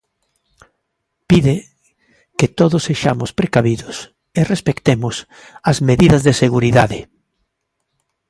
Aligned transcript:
Pide 1.29 1.55
que 2.37 2.47
todos 2.59 2.83
sexamos 2.89 3.29
precavidos 3.39 3.95
e 4.39 4.41
respectemos 4.53 5.15
as 5.71 5.77
medidas 5.89 6.21
de 6.27 6.33
seguridade. 6.43 6.99